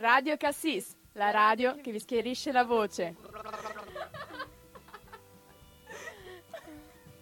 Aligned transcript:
Radio 0.00 0.38
Cassis, 0.38 0.96
la 1.12 1.30
radio 1.30 1.76
che 1.82 1.92
vi 1.92 2.00
schiarisce 2.00 2.52
la 2.52 2.64
voce. 2.64 3.16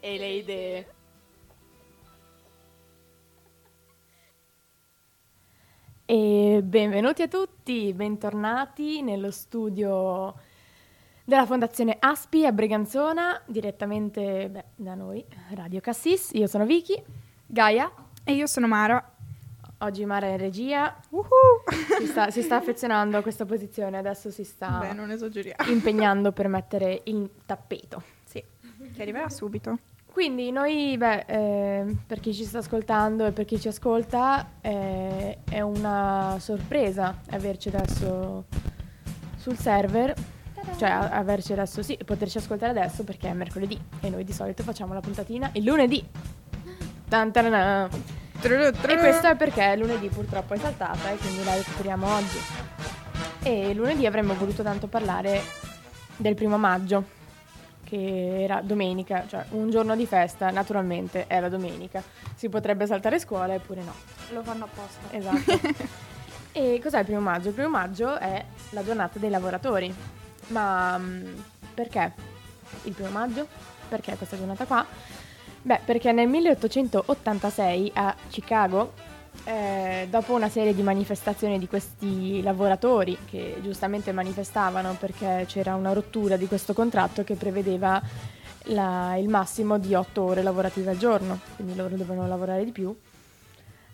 E 0.01 0.17
le 0.17 0.29
idee. 0.29 0.95
E 6.07 6.61
benvenuti 6.63 7.23
a 7.23 7.27
tutti, 7.27 7.93
bentornati 7.93 9.03
nello 9.03 9.33
studio 9.33 10.37
della 11.25 11.47
Fondazione 11.47 11.97
Aspi 11.99 12.47
a 12.47 12.53
Briganzona, 12.53 13.43
direttamente 13.45 14.49
beh, 14.49 14.65
da 14.77 14.95
noi, 14.95 15.25
Radio 15.51 15.81
Cassis. 15.81 16.31
Io 16.35 16.47
sono 16.47 16.65
Vicky, 16.65 17.03
Gaia 17.45 17.93
e 18.23 18.35
io 18.35 18.47
sono 18.47 18.69
Mara. 18.69 19.18
Oggi 19.81 20.05
Mara 20.05 20.27
è 20.27 20.31
in 20.31 20.39
regia, 20.39 20.97
si 22.01 22.07
sta, 22.07 22.31
si 22.31 22.43
sta, 22.43 22.57
affezionando 22.57 23.17
a 23.17 23.23
questa 23.23 23.45
posizione, 23.45 23.97
adesso 23.97 24.29
si 24.29 24.43
sta 24.43 24.81
Beh, 24.81 25.71
impegnando 25.71 26.33
per 26.33 26.49
mettere 26.49 27.03
il 27.05 27.31
tappeto. 27.47 28.03
Sì, 28.25 28.43
che 28.93 29.03
arriverà 29.03 29.29
subito. 29.29 29.79
Quindi 30.11 30.51
noi, 30.51 30.97
beh, 30.97 31.25
eh, 31.29 31.97
per 32.05 32.19
chi 32.19 32.35
ci 32.35 32.45
sta 32.45 32.59
ascoltando 32.59 33.25
e 33.27 33.31
per 33.31 33.45
chi 33.45 33.61
ci 33.61 33.69
ascolta, 33.69 34.55
eh, 34.61 35.39
è 35.49 35.61
una 35.61 36.39
sorpresa 36.41 37.21
averci 37.31 37.69
adesso 37.69 38.47
sul 39.37 39.57
server, 39.57 40.13
cioè 40.77 40.89
averci 40.91 41.53
adesso, 41.53 41.83
sì, 41.83 41.97
poterci 42.05 42.39
ascoltare 42.39 42.77
adesso 42.77 43.05
perché 43.05 43.29
è 43.29 43.33
mercoledì 43.33 43.81
e 44.01 44.11
noi 44.11 44.25
di 44.25 44.33
solito 44.33 44.65
facciamo 44.65 44.93
la 44.93 45.01
puntatina 45.01 45.51
il 45.53 45.63
lunedì. 45.63 46.05
Tan 47.09 47.31
e 48.41 48.97
questo 48.99 49.27
è 49.27 49.37
perché 49.37 49.75
lunedì 49.77 50.09
purtroppo 50.09 50.55
è 50.55 50.59
saltata 50.59 51.11
e 51.11 51.17
quindi 51.17 51.45
la 51.45 51.55
recuperiamo 51.55 52.07
oggi. 52.07 52.39
E 53.43 53.75
lunedì 53.75 54.07
avremmo 54.07 54.35
voluto 54.35 54.63
tanto 54.63 54.87
parlare 54.87 55.43
del 56.17 56.35
primo 56.35 56.57
maggio, 56.57 57.05
che 57.83 58.43
era 58.43 58.61
domenica, 58.63 59.25
cioè 59.27 59.45
un 59.51 59.71
giorno 59.71 59.97
di 59.97 60.07
festa, 60.07 60.51
naturalmente 60.51 61.27
è 61.27 61.41
la 61.41 61.49
domenica. 61.49 62.03
Si 62.35 62.49
potrebbe 62.49 62.87
saltare 62.87 63.19
scuola 63.19 63.55
eppure 63.55 63.83
no. 63.83 63.95
Lo 64.33 64.43
fanno 64.43 64.65
apposta. 64.65 65.01
Esatto. 65.11 65.87
e 66.53 66.81
cos'è 66.83 67.01
il 67.01 67.05
primo 67.07 67.21
maggio? 67.21 67.49
Il 67.49 67.55
primo 67.55 67.71
maggio 67.71 68.19
è 68.19 68.45
la 68.71 68.85
giornata 68.85 69.19
dei 69.19 69.31
lavoratori. 69.31 69.93
Ma 70.49 70.97
mm, 70.97 71.39
perché 71.75 72.13
il 72.85 72.93
primo 72.93 73.11
maggio? 73.11 73.47
Perché 73.89 74.17
questa 74.17 74.37
giornata 74.37 74.65
qua? 74.65 74.87
Beh, 75.63 75.81
perché 75.85 76.13
nel 76.13 76.29
1886 76.29 77.93
a 77.95 78.15
Chicago, 78.29 78.93
eh, 79.45 80.07
dopo 80.11 80.35
una 80.35 80.49
serie 80.49 80.75
di 80.75 80.83
manifestazioni 80.83 81.59
di 81.59 81.69
questi 81.69 82.43
lavoratori 82.43 83.17
che 83.29 83.59
giustamente 83.63 84.13
manifestavano 84.13 84.97
perché 84.99 85.45
c'era 85.47 85.75
una 85.75 85.93
rottura 85.93 86.37
di 86.37 86.47
questo 86.47 86.73
contratto 86.75 87.25
che 87.25 87.35
prevedeva 87.35 88.01
la, 88.65 89.17
il 89.17 89.29
massimo 89.29 89.79
di 89.79 89.95
8 89.95 90.23
ore 90.23 90.43
lavorative 90.43 90.91
al 90.91 90.99
giorno, 90.99 91.39
quindi 91.57 91.75
loro 91.75 91.97
dovevano 91.97 92.29
lavorare 92.29 92.65
di 92.65 92.73
più. 92.73 92.97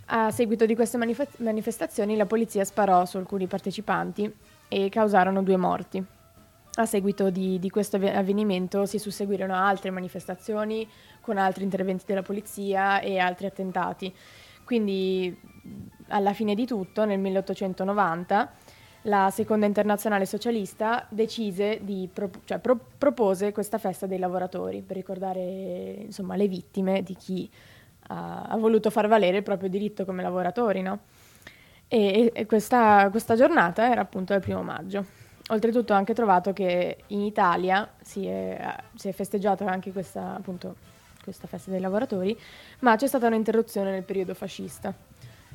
A 0.06 0.30
seguito 0.30 0.66
di 0.66 0.74
queste 0.74 0.98
manif- 0.98 1.38
manifestazioni 1.38 2.16
la 2.16 2.26
polizia 2.26 2.64
sparò 2.64 3.04
su 3.06 3.16
alcuni 3.16 3.46
partecipanti 3.46 4.32
e 4.68 4.88
causarono 4.90 5.42
due 5.42 5.56
morti. 5.56 6.04
A 6.76 6.86
seguito 6.86 7.30
di, 7.30 7.60
di 7.60 7.70
questo 7.70 7.96
avvenimento 7.96 8.84
si 8.84 8.98
susseguirono 8.98 9.54
altre 9.54 9.90
manifestazioni 9.90 10.86
con 11.24 11.38
altri 11.38 11.64
interventi 11.64 12.04
della 12.06 12.22
polizia 12.22 13.00
e 13.00 13.18
altri 13.18 13.46
attentati. 13.46 14.14
Quindi 14.62 15.36
alla 16.08 16.34
fine 16.34 16.54
di 16.54 16.66
tutto, 16.66 17.04
nel 17.06 17.18
1890, 17.18 18.52
la 19.02 19.30
seconda 19.30 19.66
internazionale 19.66 20.26
socialista 20.26 21.06
decise 21.08 21.80
di 21.82 22.08
pro- 22.12 22.30
cioè, 22.44 22.58
pro- 22.58 22.78
propose 22.96 23.52
questa 23.52 23.78
festa 23.78 24.06
dei 24.06 24.18
lavoratori 24.18 24.82
per 24.82 24.96
ricordare 24.96 25.40
insomma, 25.98 26.36
le 26.36 26.48
vittime 26.48 27.02
di 27.02 27.14
chi 27.14 27.50
ha, 28.08 28.42
ha, 28.42 28.56
voluto 28.56 28.90
far 28.90 29.08
valere 29.08 29.38
il 29.38 29.42
proprio 29.42 29.68
diritto 29.68 30.04
come 30.04 30.22
lavoratori. 30.22 30.82
No? 30.82 31.00
E, 31.88 32.32
e 32.34 32.46
questa, 32.46 33.08
questa 33.10 33.34
giornata 33.34 33.90
era 33.90 34.02
appunto 34.02 34.34
il 34.34 34.40
primo 34.40 34.62
maggio. 34.62 35.22
Oltretutto 35.48 35.92
ho 35.92 35.96
anche 35.96 36.14
trovato 36.14 36.54
che 36.54 37.04
in 37.08 37.20
Italia 37.20 37.90
si 38.00 38.26
è, 38.26 38.76
si 38.94 39.08
è 39.08 39.12
festeggiata 39.12 39.66
anche 39.66 39.92
questa, 39.92 40.34
appunto, 40.36 40.76
questa 41.24 41.46
festa 41.46 41.70
dei 41.70 41.80
lavoratori, 41.80 42.38
ma 42.80 42.94
c'è 42.96 43.06
stata 43.06 43.26
un'interruzione 43.26 43.90
nel 43.90 44.02
periodo 44.04 44.34
fascista, 44.34 44.94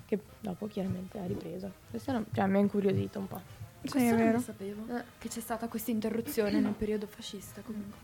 che 0.05 0.19
dopo 0.39 0.67
chiaramente 0.67 1.19
ha 1.19 1.25
ripreso. 1.25 1.71
Questo 1.89 2.11
non, 2.11 2.25
cioè, 2.33 2.47
mi 2.47 2.57
ha 2.57 2.59
incuriosito 2.59 3.19
un 3.19 3.27
po'. 3.27 3.41
Sì, 3.83 4.05
è 4.05 4.15
vero. 4.15 4.31
Non 4.31 4.41
sapevo 4.41 4.97
eh. 4.97 5.03
che 5.17 5.29
c'è 5.29 5.39
stata 5.39 5.67
questa 5.67 5.91
interruzione 5.91 6.59
nel 6.59 6.73
periodo 6.73 7.07
fascista 7.07 7.61
comunque. 7.61 7.97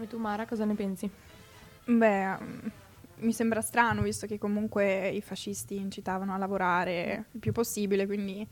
E 0.00 0.06
tu 0.06 0.16
Mara 0.16 0.46
cosa 0.46 0.64
ne 0.64 0.74
pensi? 0.74 1.10
Beh, 1.84 2.36
um, 2.38 2.70
mi 3.16 3.32
sembra 3.32 3.60
strano 3.60 4.02
visto 4.02 4.26
che 4.26 4.38
comunque 4.38 5.08
i 5.08 5.20
fascisti 5.20 5.76
incitavano 5.76 6.32
a 6.32 6.38
lavorare 6.38 7.26
il 7.32 7.40
più 7.40 7.52
possibile, 7.52 8.06
quindi 8.06 8.46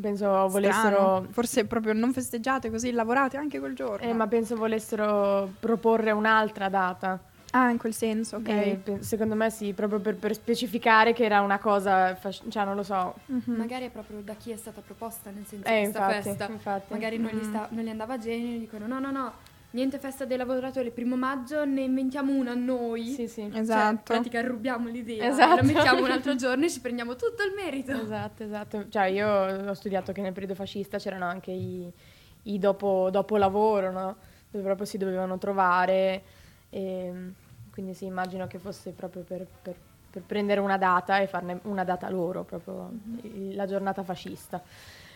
Penso 0.00 0.48
volessero. 0.48 1.26
Forse 1.30 1.64
proprio 1.64 1.92
non 1.94 2.12
festeggiate 2.12 2.70
così, 2.70 2.92
lavorate 2.92 3.36
anche 3.36 3.58
quel 3.58 3.74
giorno. 3.74 4.06
Eh, 4.06 4.12
ma 4.12 4.26
penso 4.26 4.54
volessero 4.56 5.50
proporre 5.58 6.10
un'altra 6.10 6.68
data. 6.68 7.18
Ah, 7.52 7.70
in 7.70 7.78
quel 7.78 7.94
senso, 7.94 8.36
ok. 8.36 8.48
Eh, 8.48 8.98
secondo 9.00 9.34
me 9.34 9.50
sì, 9.50 9.72
proprio 9.72 10.00
per, 10.00 10.16
per, 10.16 10.34
specificare 10.34 11.14
che 11.14 11.24
era 11.24 11.40
una 11.40 11.58
cosa, 11.58 12.14
fasc- 12.14 12.46
cioè 12.48 12.64
non 12.64 12.76
lo 12.76 12.82
so. 12.82 13.14
Mm-hmm. 13.32 13.58
Magari 13.58 13.86
è 13.86 13.90
proprio 13.90 14.20
da 14.20 14.34
chi 14.34 14.50
è 14.50 14.56
stata 14.56 14.82
proposta, 14.82 15.30
nel 15.30 15.46
senso 15.46 15.66
eh, 15.66 15.80
questa 15.80 15.98
infatti, 15.98 16.22
festa. 16.22 16.48
Infatti. 16.50 16.92
Magari 16.92 17.16
non, 17.16 17.30
gli 17.30 17.44
sta- 17.44 17.68
non 17.70 17.84
gli 17.84 17.88
andava 17.88 18.14
a 18.14 18.18
genio 18.18 18.56
e 18.56 18.58
dicono 18.58 18.86
no, 18.86 18.98
no, 18.98 19.10
no, 19.10 19.32
niente 19.70 19.98
festa 19.98 20.24
dei 20.24 20.36
lavoratori, 20.36 20.90
primo 20.90 21.16
maggio 21.16 21.64
ne 21.64 21.82
inventiamo 21.82 22.32
una 22.32 22.54
noi. 22.54 23.08
Sì, 23.08 23.28
sì. 23.28 23.48
Cioè, 23.50 23.60
esatto. 23.60 23.90
in 23.90 24.02
pratica 24.02 24.40
rubiamo 24.40 24.88
l'idea, 24.88 25.28
esatto. 25.28 25.56
la 25.56 25.62
mettiamo 25.62 26.04
un 26.04 26.10
altro 26.10 26.34
giorno 26.36 26.64
e 26.64 26.70
ci 26.70 26.80
prendiamo 26.80 27.16
tutto 27.16 27.42
il 27.42 27.52
merito. 27.54 27.92
Esatto, 27.92 28.44
esatto. 28.44 28.88
Cioè 28.88 29.06
io 29.06 29.28
ho 29.28 29.74
studiato 29.74 30.12
che 30.12 30.20
nel 30.20 30.32
periodo 30.32 30.54
fascista 30.54 30.98
c'erano 30.98 31.26
anche 31.26 31.50
i, 31.50 31.90
i 32.44 32.58
dopo, 32.58 33.08
dopo, 33.10 33.36
lavoro, 33.36 33.90
no? 33.90 34.16
Dove 34.50 34.64
proprio 34.64 34.86
si 34.86 34.96
dovevano 34.96 35.36
trovare. 35.38 36.22
E, 36.70 37.12
quindi 37.70 37.94
sì, 37.94 38.06
immagino 38.06 38.46
che 38.46 38.58
fosse 38.58 38.90
proprio 38.90 39.22
per, 39.22 39.46
per, 39.62 39.76
per 40.10 40.22
prendere 40.22 40.60
una 40.60 40.78
data 40.78 41.18
e 41.18 41.26
farne 41.26 41.60
una 41.64 41.84
data 41.84 42.08
loro, 42.10 42.42
proprio 42.42 42.90
mm-hmm. 42.90 43.54
la 43.54 43.66
giornata 43.66 44.02
fascista. 44.02 44.62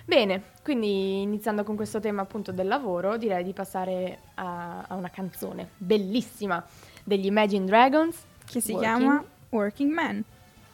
Bene, 0.04 0.42
quindi 0.62 1.22
iniziando 1.22 1.64
con 1.64 1.76
questo 1.76 2.00
tema 2.00 2.22
appunto 2.22 2.52
del 2.52 2.66
lavoro, 2.66 3.16
direi 3.16 3.44
di 3.44 3.52
passare 3.52 4.18
a, 4.34 4.84
a 4.88 4.94
una 4.94 5.10
canzone 5.10 5.70
bellissima 5.76 6.64
degli 7.04 7.26
Imagine 7.26 7.64
Dragons 7.64 8.16
che 8.44 8.60
si 8.60 8.72
Working. 8.72 8.96
chiama 8.96 9.24
Working 9.50 9.92
Man. 9.92 10.24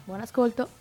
Buon 0.05 0.21
ascolto. 0.21 0.78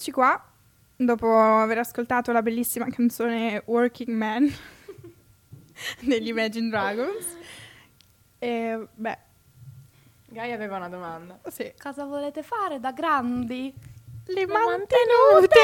Rieccoci 0.00 0.12
qua, 0.12 0.42
dopo 0.96 1.38
aver 1.38 1.78
ascoltato 1.78 2.32
la 2.32 2.40
bellissima 2.40 2.86
canzone 2.86 3.62
Working 3.66 4.08
Man 4.08 4.50
degli 6.00 6.28
Imagine 6.28 6.70
Dragons. 6.70 7.36
E, 8.38 8.86
beh, 8.94 9.18
Gaia 10.28 10.54
aveva 10.54 10.76
una 10.76 10.88
domanda. 10.88 11.38
sì. 11.50 11.70
Cosa 11.78 12.04
volete 12.04 12.42
fare 12.42 12.80
da 12.80 12.92
grandi? 12.92 13.74
Le 14.24 14.46
mantenute! 14.46 15.58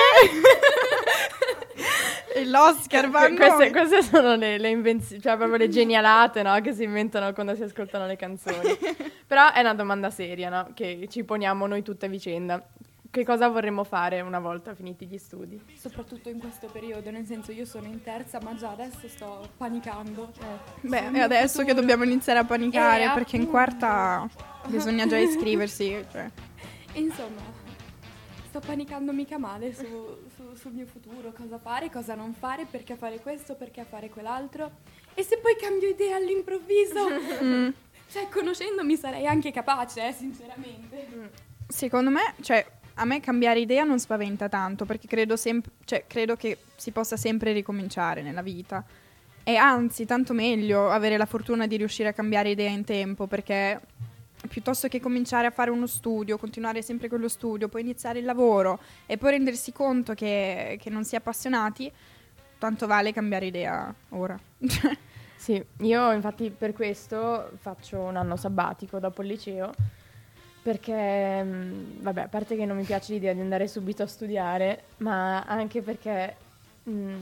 e 2.35 2.45
l'Oscar 2.47 3.09
va 3.09 3.21
a 3.21 3.27
Que- 3.29 3.37
queste, 3.37 3.71
queste 3.71 4.03
sono 4.03 4.35
le, 4.35 4.59
le 4.59 4.69
invenzioni, 4.69 5.23
cioè 5.23 5.37
proprio 5.37 5.57
le 5.57 5.69
genialate, 5.71 6.43
no? 6.43 6.61
Che 6.61 6.75
si 6.75 6.83
inventano 6.83 7.33
quando 7.33 7.55
si 7.55 7.63
ascoltano 7.63 8.07
le 8.07 8.17
canzoni. 8.17 8.77
Però 9.27 9.51
è 9.53 9.61
una 9.61 9.75
domanda 9.75 10.11
seria, 10.11 10.51
no? 10.51 10.73
Che 10.75 11.07
ci 11.09 11.25
poniamo 11.25 11.67
noi 11.67 11.83
tutte 11.83 12.07
a 12.07 12.09
vicenda. 12.09 12.63
Che 13.17 13.25
cosa 13.25 13.49
vorremmo 13.49 13.83
fare 13.83 14.21
una 14.21 14.39
volta 14.41 14.75
finiti 14.75 15.07
gli 15.07 15.17
studi? 15.17 15.59
Soprattutto 15.75 16.29
in 16.29 16.39
questo 16.39 16.67
periodo, 16.67 17.11
nel 17.11 17.25
senso 17.25 17.51
io 17.51 17.65
sono 17.65 17.87
in 17.87 18.03
terza, 18.03 18.39
ma 18.43 18.55
già 18.57 18.73
adesso 18.73 19.09
sto 19.09 19.49
panicando. 19.57 20.31
Beh, 20.83 21.05
sul 21.07 21.15
è 21.15 21.21
adesso 21.21 21.61
che 21.61 21.69
futuro. 21.69 21.81
dobbiamo 21.81 22.05
iniziare 22.05 22.41
a 22.41 22.45
panicare 22.45 23.05
Eh, 23.05 23.11
perché 23.15 23.37
in 23.37 23.45
appunto. 23.45 23.59
quarta 23.59 24.29
bisogna 24.67 25.07
già 25.07 25.17
iscriversi. 25.17 26.05
Cioè. 26.13 26.31
Insomma, 26.93 27.41
sto 28.51 28.61
panicando 28.61 29.13
mica 29.15 29.39
male 29.39 29.73
su- 29.75 30.19
su- 30.35 30.55
sul 30.55 30.73
mio 30.73 30.85
futuro, 30.85 31.33
cosa 31.33 31.57
fare, 31.57 31.89
cosa 31.91 32.15
non 32.15 32.35
fare, 32.35 32.67
perché 32.71 32.97
fare 32.97 33.21
questo, 33.21 33.55
perché 33.55 33.87
fare 33.89 34.11
quell'altro. 34.11 34.71
E 35.15 35.23
se 35.23 35.39
poi 35.39 35.57
cambio 35.59 35.89
idea 35.89 36.17
all'improvviso? 36.17 37.09
Mm. 37.43 37.69
cioè, 38.11 38.29
conoscendomi 38.29 38.95
sarei 38.95 39.27
anche 39.27 39.51
capace, 39.53 40.07
eh, 40.07 40.13
sinceramente. 40.13 41.31
Secondo 41.67 42.11
me, 42.11 42.35
cioè, 42.43 42.65
a 42.99 43.05
me 43.05 43.21
cambiare 43.21 43.61
idea 43.61 43.85
non 43.85 43.99
spaventa 43.99 44.49
tanto 44.49 44.85
perché 44.85 45.07
credo, 45.07 45.37
sem- 45.37 45.63
cioè, 45.85 46.05
credo 46.07 46.37
che 46.37 46.59
si 46.77 46.91
possa 46.91 47.17
sempre 47.17 47.53
ricominciare 47.53 48.23
nella 48.23 48.43
vita. 48.43 48.85
E 49.43 49.57
anzi, 49.57 50.07
tanto 50.07 50.33
meglio 50.33 50.91
avere 50.91 51.17
la 51.17 51.27
fortuna 51.27 51.67
di 51.67 51.77
riuscire 51.77 52.09
a 52.09 52.13
cambiare 52.13 52.51
idea 52.51 52.71
in 52.71 52.85
tempo 52.85 53.27
perché 53.27 53.81
piuttosto 54.49 54.89
che 54.89 55.01
cominciare 55.01 55.47
a 55.47 55.51
fare 55.51 55.71
uno 55.71 55.87
studio, 55.87 56.39
continuare 56.39 56.83
sempre 56.83 57.09
con 57.09 57.21
lo 57.21 57.29
studio, 57.29 57.69
poi 57.69 57.83
iniziare 57.83 58.19
il 58.19 58.25
lavoro 58.25 58.81
e 59.07 59.17
poi 59.17 59.33
rendersi 59.33 59.73
conto 59.73 60.15
che, 60.15 60.79
che 60.81 60.91
non 60.91 61.05
si 61.05 61.15
è 61.15 61.19
appassionati, 61.19 61.91
tanto 62.59 62.87
vale 62.87 63.13
cambiare 63.13 63.47
idea 63.47 63.95
ora. 64.11 64.39
Sì, 65.39 65.65
io 65.83 66.13
infatti 66.13 66.51
per 66.51 66.73
questo 66.73 67.51
faccio 67.61 68.01
un 68.01 68.17
anno 68.17 68.37
sabbatico 68.37 68.99
dopo 68.99 69.23
il 69.23 69.29
liceo, 69.29 69.73
perché, 70.67 71.45
mh, 71.45 72.03
vabbè, 72.03 72.23
a 72.23 72.27
parte 72.27 72.57
che 72.57 72.65
non 72.65 72.77
mi 72.77 72.83
piace 72.83 73.13
l'idea 73.13 73.33
di 73.33 73.39
andare 73.39 73.69
subito 73.69 74.03
a 74.03 74.09
studiare, 74.09 74.83
ma 74.97 75.45
anche 75.45 75.81
perché 75.81 76.35
mh, 76.83 77.15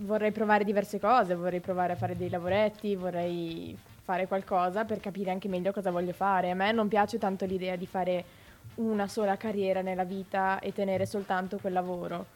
vorrei 0.00 0.30
provare 0.30 0.62
diverse 0.62 1.00
cose, 1.00 1.34
vorrei 1.34 1.60
provare 1.60 1.94
a 1.94 1.96
fare 1.96 2.18
dei 2.18 2.28
lavoretti, 2.28 2.94
vorrei 2.94 3.74
fare 4.02 4.26
qualcosa 4.26 4.84
per 4.84 5.00
capire 5.00 5.30
anche 5.30 5.48
meglio 5.48 5.72
cosa 5.72 5.90
voglio 5.90 6.12
fare. 6.12 6.50
A 6.50 6.54
me 6.54 6.70
non 6.72 6.86
piace 6.88 7.16
tanto 7.16 7.46
l'idea 7.46 7.76
di 7.76 7.86
fare 7.86 8.24
una 8.74 9.08
sola 9.08 9.38
carriera 9.38 9.80
nella 9.80 10.04
vita 10.04 10.58
e 10.58 10.74
tenere 10.74 11.06
soltanto 11.06 11.56
quel 11.56 11.72
lavoro, 11.72 12.26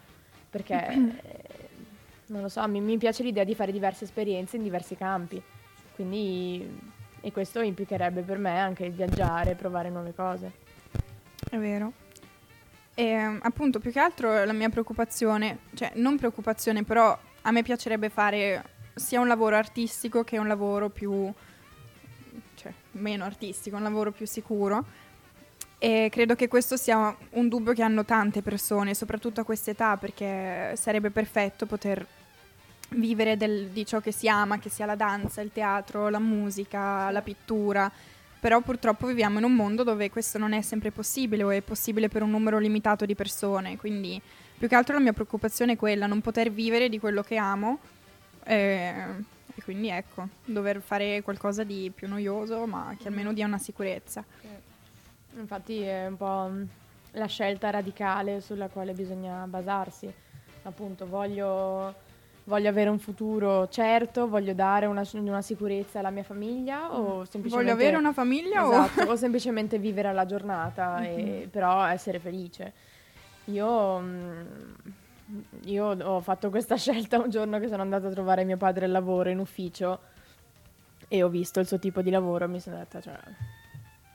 perché... 0.48 0.86
eh, 1.22 1.68
non 2.28 2.40
lo 2.40 2.48
so, 2.48 2.66
mi, 2.66 2.80
mi 2.80 2.96
piace 2.96 3.22
l'idea 3.22 3.44
di 3.44 3.54
fare 3.54 3.72
diverse 3.72 4.04
esperienze 4.04 4.56
in 4.56 4.62
diversi 4.62 4.96
campi. 4.96 5.42
Quindi, 5.94 6.98
e 7.20 7.32
questo 7.32 7.60
implicherebbe 7.60 8.22
per 8.22 8.38
me 8.38 8.58
anche 8.58 8.84
il 8.84 8.92
viaggiare, 8.92 9.54
provare 9.54 9.90
nuove 9.90 10.14
cose. 10.14 10.52
È 11.48 11.56
vero. 11.56 11.92
E 12.94 13.12
appunto, 13.14 13.78
più 13.78 13.90
che 13.92 13.98
altro 13.98 14.44
la 14.44 14.52
mia 14.52 14.68
preoccupazione, 14.68 15.60
cioè 15.74 15.92
non 15.94 16.16
preoccupazione, 16.16 16.84
però 16.84 17.16
a 17.42 17.50
me 17.50 17.62
piacerebbe 17.62 18.10
fare 18.10 18.62
sia 18.94 19.20
un 19.20 19.28
lavoro 19.28 19.56
artistico 19.56 20.22
che 20.24 20.38
un 20.38 20.46
lavoro 20.46 20.90
più, 20.90 21.32
cioè 22.56 22.72
meno 22.92 23.24
artistico, 23.24 23.76
un 23.76 23.82
lavoro 23.82 24.10
più 24.12 24.26
sicuro. 24.26 24.84
E 25.78 26.08
credo 26.10 26.34
che 26.34 26.46
questo 26.46 26.76
sia 26.76 27.16
un 27.30 27.48
dubbio 27.48 27.72
che 27.72 27.82
hanno 27.82 28.04
tante 28.04 28.42
persone, 28.42 28.92
soprattutto 28.92 29.40
a 29.40 29.44
quest'età, 29.44 29.96
perché 29.96 30.74
sarebbe 30.76 31.10
perfetto 31.10 31.64
poter 31.64 32.06
vivere 32.90 33.36
del- 33.36 33.68
di 33.68 33.84
ciò 33.86 34.00
che 34.00 34.12
si 34.12 34.28
ama, 34.28 34.58
che 34.58 34.68
sia 34.68 34.86
la 34.86 34.94
danza, 34.96 35.40
il 35.40 35.50
teatro, 35.52 36.08
la 36.08 36.18
musica, 36.18 37.10
la 37.10 37.22
pittura. 37.22 37.90
Però 38.40 38.60
purtroppo 38.60 39.06
viviamo 39.06 39.38
in 39.38 39.44
un 39.44 39.54
mondo 39.54 39.82
dove 39.82 40.08
questo 40.10 40.38
non 40.38 40.52
è 40.52 40.62
sempre 40.62 40.90
possibile 40.90 41.42
o 41.42 41.50
è 41.50 41.60
possibile 41.60 42.08
per 42.08 42.22
un 42.22 42.30
numero 42.30 42.58
limitato 42.58 43.04
di 43.04 43.14
persone. 43.14 43.76
Quindi 43.76 44.20
più 44.56 44.66
che 44.68 44.74
altro 44.74 44.94
la 44.94 45.00
mia 45.00 45.12
preoccupazione 45.12 45.72
è 45.72 45.76
quella, 45.76 46.06
non 46.06 46.20
poter 46.20 46.50
vivere 46.50 46.88
di 46.88 46.98
quello 46.98 47.22
che 47.22 47.36
amo. 47.36 47.78
eh, 48.44 48.92
e 49.54 49.62
quindi 49.62 49.88
ecco, 49.90 50.28
dover 50.44 50.80
fare 50.80 51.20
qualcosa 51.22 51.62
di 51.64 51.92
più 51.94 52.08
noioso, 52.08 52.66
ma 52.66 52.96
che 52.98 53.08
almeno 53.08 53.32
dia 53.34 53.44
una 53.46 53.58
sicurezza. 53.58 54.24
Infatti 55.36 55.80
è 55.82 56.06
un 56.06 56.16
po' 56.16 56.50
la 57.12 57.26
scelta 57.26 57.70
radicale 57.70 58.40
sulla 58.40 58.68
quale 58.68 58.92
bisogna 58.92 59.46
basarsi. 59.46 60.10
Appunto, 60.62 61.06
voglio, 61.06 61.94
voglio 62.50 62.68
avere 62.68 62.90
un 62.90 62.98
futuro 62.98 63.68
certo, 63.68 64.28
voglio 64.28 64.54
dare 64.54 64.86
una, 64.86 65.08
una 65.12 65.40
sicurezza 65.40 66.00
alla 66.00 66.10
mia 66.10 66.24
famiglia 66.24 66.92
o 66.92 67.24
semplicemente... 67.24 67.70
Voglio 67.70 67.72
avere 67.72 67.96
una 67.96 68.12
famiglia 68.12 68.66
Esatto, 68.66 69.02
o... 69.02 69.12
o 69.12 69.14
semplicemente 69.16 69.78
vivere 69.78 70.08
alla 70.08 70.26
giornata 70.26 71.00
e 71.04 71.48
però 71.48 71.86
essere 71.86 72.18
felice. 72.18 72.72
Io, 73.44 73.98
mm, 74.00 74.42
io 75.66 75.86
ho 75.86 76.20
fatto 76.20 76.50
questa 76.50 76.74
scelta 76.76 77.18
un 77.18 77.30
giorno 77.30 77.60
che 77.60 77.68
sono 77.68 77.82
andata 77.82 78.08
a 78.08 78.10
trovare 78.10 78.42
mio 78.42 78.56
padre 78.56 78.86
al 78.86 78.90
lavoro 78.90 79.30
in 79.30 79.38
ufficio 79.38 80.00
e 81.06 81.22
ho 81.22 81.28
visto 81.28 81.60
il 81.60 81.68
suo 81.68 81.78
tipo 81.78 82.02
di 82.02 82.10
lavoro 82.10 82.46
e 82.46 82.48
mi 82.48 82.58
sono 82.58 82.78
detta, 82.78 83.00
cioè, 83.00 83.16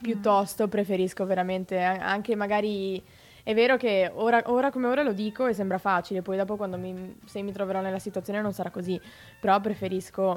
piuttosto 0.02 0.68
preferisco 0.68 1.24
veramente, 1.24 1.80
anche 1.80 2.36
magari... 2.36 3.02
È 3.46 3.54
vero 3.54 3.76
che 3.76 4.10
ora, 4.12 4.42
ora 4.46 4.72
come 4.72 4.88
ora 4.88 5.04
lo 5.04 5.12
dico 5.12 5.46
e 5.46 5.54
sembra 5.54 5.78
facile, 5.78 6.20
poi 6.20 6.36
dopo 6.36 6.56
quando 6.56 6.76
mi, 6.76 7.16
se 7.26 7.42
mi 7.42 7.52
troverò 7.52 7.80
nella 7.80 8.00
situazione 8.00 8.40
non 8.40 8.52
sarà 8.52 8.70
così, 8.70 9.00
però 9.38 9.60
preferisco 9.60 10.36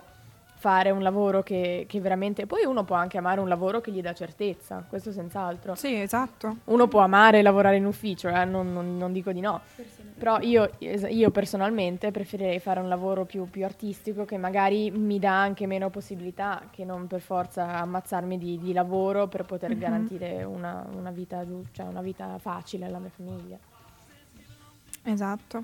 fare 0.54 0.92
un 0.92 1.02
lavoro 1.02 1.42
che, 1.42 1.86
che 1.90 2.00
veramente... 2.02 2.46
Poi 2.46 2.66
uno 2.66 2.84
può 2.84 2.96
anche 2.96 3.18
amare 3.18 3.40
un 3.40 3.48
lavoro 3.48 3.82
che 3.82 3.90
gli 3.92 4.02
dà 4.02 4.14
certezza, 4.14 4.86
questo 4.88 5.12
senz'altro. 5.12 5.74
Sì, 5.74 6.00
esatto. 6.00 6.58
Uno 6.66 6.88
può 6.88 7.00
amare 7.00 7.42
lavorare 7.42 7.78
in 7.78 7.86
ufficio, 7.86 8.28
eh, 8.30 8.46
non, 8.46 8.72
non- 8.72 8.98
non 8.98 9.12
dico 9.12 9.32
di 9.32 9.40
no, 9.40 9.60
però 10.20 10.40
io, 10.42 10.70
io 10.78 11.32
personalmente 11.32 12.12
preferirei 12.12 12.60
fare 12.60 12.80
un 12.80 12.88
lavoro 12.88 13.26
più, 13.26 13.50
più 13.50 13.66
artistico 13.66 14.26
che 14.26 14.38
magari 14.38 14.92
mi 14.92 15.18
dà 15.18 15.42
anche 15.42 15.66
meno 15.66 15.90
possibilità, 15.90 16.62
che 16.70 16.86
non 16.86 17.08
per 17.08 17.22
forza 17.22 17.80
ammazzarmi 17.80 18.38
di, 18.38 18.60
di 18.60 18.74
lavoro 18.74 19.28
per 19.28 19.46
poter 19.46 19.72
Mhm. 19.72 19.80
garantire 19.80 20.44
una, 20.44 20.86
una 20.96 21.10
vita, 21.10 21.44
cioè 21.72 21.88
una 21.88 22.02
vita 22.04 22.38
facile 22.38 22.86
alla 22.86 23.00
mia 23.00 23.10
famiglia. 23.16 23.58
Esatto. 25.04 25.64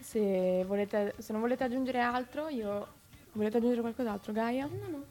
Se, 0.00 0.64
volete, 0.66 1.14
se 1.18 1.32
non 1.32 1.40
volete 1.40 1.64
aggiungere 1.64 2.00
altro, 2.00 2.48
io... 2.48 2.86
Volete 3.32 3.56
aggiungere 3.56 3.80
qualcos'altro, 3.80 4.32
Gaia? 4.32 4.66
No, 4.70 4.88
no. 4.90 5.02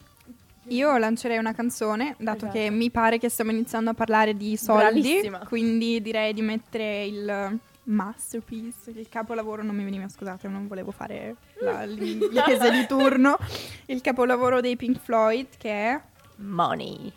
Io 0.68 0.96
lancerei 0.98 1.38
una 1.38 1.54
canzone, 1.54 2.16
dato 2.18 2.46
Esatto. 2.46 2.54
che 2.54 2.70
mi 2.70 2.90
pare 2.90 3.18
che 3.18 3.28
stiamo 3.28 3.52
iniziando 3.52 3.90
a 3.90 3.94
parlare 3.94 4.38
di 4.38 4.56
soldi, 4.56 5.02
Bravissima. 5.02 5.40
quindi 5.40 6.02
direi 6.02 6.34
di 6.34 6.42
mettere 6.42 7.04
il 7.06 7.60
masterpiece, 7.86 8.92
il 8.92 9.10
capolavoro, 9.10 9.64
non 9.64 9.76
mi 9.76 9.84
veniva, 9.84 10.08
scusate, 10.08 10.48
non 10.48 10.68
volevo 10.68 10.92
fare 10.92 11.36
la- 11.62 11.84
l'inglese 11.86 12.72
di 12.72 12.86
turno, 12.88 13.38
il 13.88 14.02
capolavoro 14.02 14.62
dei 14.62 14.76
Pink 14.76 15.00
Floyd 15.00 15.48
che 15.58 15.70
è 15.72 16.02
Money. 16.38 17.12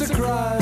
a 0.00 0.14
cry. 0.14 0.59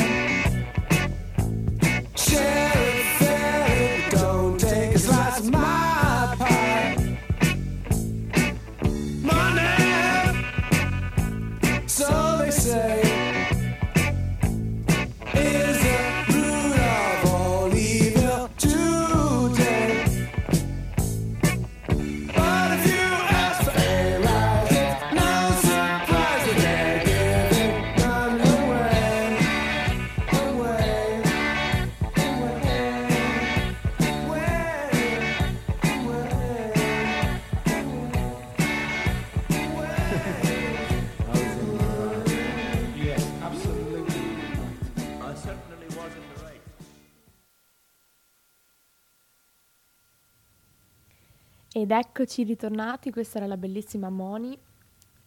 Ed 51.89 51.95
eccoci 51.95 52.43
ritornati, 52.43 53.11
questa 53.11 53.39
era 53.39 53.47
la 53.47 53.57
bellissima 53.57 54.11
Moni, 54.11 54.55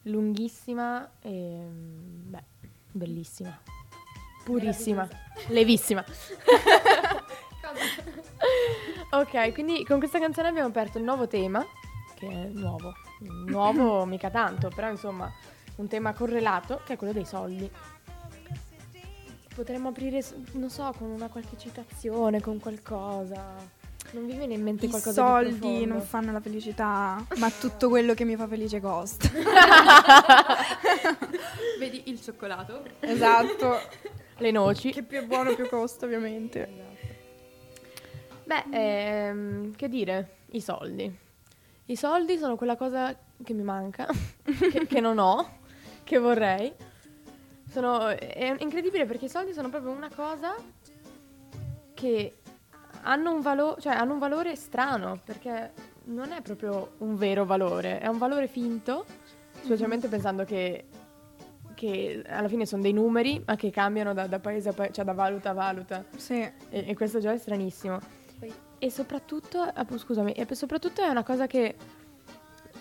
lunghissima 0.04 1.10
e 1.20 1.66
beh, 1.68 2.44
bellissima, 2.92 3.60
purissima, 4.44 5.10
levissima. 5.48 6.06
ok, 9.10 9.54
quindi 9.54 9.84
con 9.84 9.98
questa 9.98 10.20
canzone 10.20 10.50
abbiamo 10.50 10.68
aperto 10.68 11.00
il 11.00 11.04
nuovo 11.04 11.28
tema, 11.28 11.66
che 12.14 12.28
è 12.28 12.46
nuovo, 12.50 12.94
nuovo 13.48 14.06
mica 14.14 14.30
tanto, 14.30 14.70
però 14.70 14.92
insomma 14.92 15.34
un 15.78 15.88
tema 15.88 16.14
correlato, 16.14 16.82
che 16.86 16.94
è 16.94 16.96
quello 16.96 17.14
dei 17.14 17.26
soldi. 17.26 17.68
Potremmo 19.56 19.90
aprire, 19.90 20.24
non 20.52 20.70
so, 20.70 20.94
con 20.96 21.10
una 21.10 21.28
qualche 21.28 21.58
citazione, 21.58 22.40
con 22.40 22.60
qualcosa. 22.60 23.80
Non 24.12 24.26
vi 24.26 24.34
viene 24.36 24.56
in 24.56 24.62
mente 24.62 24.88
I 24.88 24.90
qualcosa 24.90 25.22
di 25.22 25.28
soldi 25.28 25.60
profondo? 25.60 25.86
non 25.86 26.02
fanno 26.02 26.32
la 26.34 26.42
felicità, 26.42 27.26
ma 27.38 27.50
tutto 27.50 27.88
quello 27.88 28.14
che 28.14 28.26
mi 28.26 28.36
fa 28.36 28.46
felice 28.48 28.82
costa. 28.82 29.30
Vedi 31.80 32.04
il 32.06 32.22
cioccolato? 32.22 32.84
esatto. 33.00 33.80
Le 34.38 34.52
noci. 34.52 34.92
Che 34.92 35.04
più 35.04 35.20
è 35.20 35.26
buono 35.26 35.56
più 35.56 35.70
costa, 35.70 36.06
ovviamente. 36.06 36.68
Beh, 38.44 38.66
ehm, 38.72 39.76
che 39.76 39.88
dire? 39.88 40.38
I 40.52 40.60
soldi. 40.62 41.18
I 41.86 41.96
soldi 41.96 42.38
sono 42.38 42.58
quella 42.58 42.76
cosa 42.76 43.16
che 43.44 43.54
mi 43.54 43.64
manca, 43.64 44.08
che, 44.44 44.88
che 44.88 45.00
non 45.00 45.20
ho, 45.20 45.60
che 46.04 46.18
vorrei. 46.18 46.74
Sono, 47.70 48.10
è 48.10 48.56
incredibile 48.60 49.06
perché 49.06 49.26
i 49.26 49.30
soldi 49.30 49.54
sono 49.54 49.70
proprio 49.70 49.92
una 49.92 50.10
cosa 50.14 50.54
che 51.94 52.41
hanno 53.04 53.34
un, 53.34 53.42
valo- 53.42 53.78
cioè, 53.80 53.94
hanno 53.94 54.14
un 54.14 54.20
valore 54.20 54.56
strano, 54.56 55.20
perché 55.24 55.72
non 56.06 56.32
è 56.32 56.42
proprio 56.42 56.94
un 57.00 57.16
vero 57.16 57.46
valore, 57.46 58.00
è 58.00 58.08
un 58.08 58.18
valore 58.18 58.48
finto, 58.48 59.06
specialmente 59.62 60.08
pensando 60.08 60.44
che, 60.44 60.86
che 61.76 62.24
alla 62.28 62.48
fine 62.48 62.66
sono 62.66 62.82
dei 62.82 62.94
numeri, 62.94 63.44
ma 63.46 63.56
che 63.56 63.70
cambiano 63.70 64.14
da, 64.14 64.28
da 64.28 64.40
paese 64.40 64.70
a 64.70 64.74
paese, 64.74 64.94
cioè 64.94 65.06
da 65.06 65.14
valuta 65.14 65.52
a 65.52 65.54
valuta. 65.54 66.04
Sì. 66.16 66.40
E, 66.42 66.54
e 66.70 66.96
questo 66.96 67.20
già 67.20 67.32
è 67.32 67.38
stranissimo. 67.38 68.00
Poi- 68.40 68.54
E 68.80 68.90
soprattutto, 68.90 69.60
ah, 69.62 69.86
scusami, 69.96 70.32
e 70.34 70.48
soprattutto 70.56 71.02
è 71.02 71.08
una 71.08 71.24
cosa 71.24 71.48
che 71.48 71.76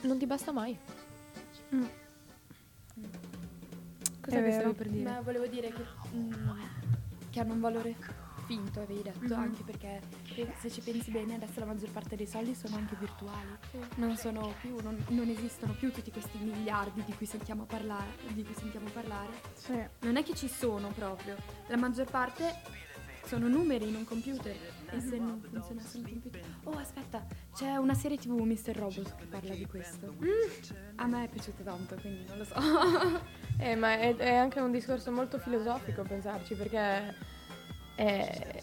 non 0.03 0.17
ti 0.19 0.27
basta 0.27 0.51
mai. 0.53 0.77
Mm. 1.75 1.85
Cos'è 4.21 4.37
È 4.37 4.43
che 4.43 4.49
vero. 4.49 4.53
stavi 4.61 4.75
per 4.75 4.89
dire? 4.89 5.11
Ma 5.11 5.21
volevo 5.21 5.47
dire 5.47 5.69
che, 5.73 5.83
mm, 6.15 6.33
che 7.31 7.41
hanno 7.41 7.53
un 7.55 7.61
valore 7.61 7.95
finto, 8.51 8.81
avevi 8.81 9.03
detto, 9.03 9.35
Mhm. 9.35 9.41
anche 9.41 9.63
perché 9.63 10.01
se- 10.59 10.71
ci 10.71 10.81
pensi 10.81 11.13
bene 11.13 11.35
adesso 11.37 11.61
la 11.61 11.67
maggior 11.67 11.91
parte 11.91 12.17
dei 12.17 12.27
soldi 12.27 12.55
sono 12.57 12.75
anche 12.77 12.97
virtuali. 12.99 13.57
Non 13.97 14.17
sono 14.17 14.53
più, 14.61 14.77
non, 14.83 14.97
non 15.11 15.29
esistono 15.29 15.73
più 15.75 15.93
tutti 15.93 16.11
questi 16.11 16.39
miliardi 16.39 17.05
di 17.05 17.13
cui 17.15 17.27
sentiamo 17.27 17.65
parlare, 17.65 18.09
di 18.33 18.43
cui 18.43 18.55
sentiamo 18.55 18.89
parlare. 18.93 19.31
Sì. 19.55 19.81
Non 20.01 20.17
è 20.17 20.25
che 20.25 20.35
ci 20.35 20.49
sono 20.49 20.89
proprio. 20.89 21.37
La 21.69 21.77
maggior 21.77 22.11
parte 22.11 22.79
sono 23.25 23.47
numeri 23.47 23.89
in 23.89 23.95
un 23.95 24.05
computer. 24.05 24.57
E 24.93 25.01
se 25.01 25.19
non 25.19 25.41
funzionasse 25.41 25.99
un 25.99 26.03
computer. 26.09 26.43
Oh, 26.65 26.73
aspetta, 26.77 27.25
c'è 27.55 27.77
una 27.77 27.95
serie 27.95 28.17
TV 28.19 28.33
Mr. 28.41 28.75
Robot 28.75 29.15
che 29.15 29.27
parla 29.27 29.55
di 29.55 29.65
questo. 29.67 30.17
A 30.97 31.07
me 31.07 31.25
è 31.25 31.29
piaciuto 31.29 31.63
tanto, 31.63 31.95
quindi 32.01 32.25
non 32.27 32.39
lo 32.39 32.45
so. 32.45 32.55
Eh, 33.63 33.77
ma 33.77 33.93
è, 33.93 34.17
è 34.17 34.35
anche 34.35 34.59
un 34.59 34.71
discorso 34.73 35.13
molto 35.13 35.39
filosofico 35.39 36.03
pensarci, 36.03 36.55
perché 36.55 37.15
è- 38.01 38.61